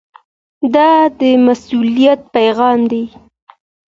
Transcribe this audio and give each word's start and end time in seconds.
دا 0.73 0.89
د 1.19 1.21
مسؤلیت 1.45 2.19
پیغام 2.35 2.79
دی. 2.91 3.03